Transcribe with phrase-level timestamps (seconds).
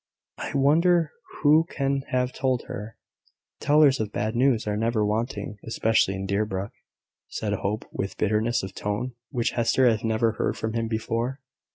[0.39, 2.97] "I wonder who can have told her."
[3.59, 6.71] "Tellers of bad news are never wanting, especially in Deerbrook,"
[7.27, 11.39] said Hope, with a bitterness of tone which Hester had never heard from him before.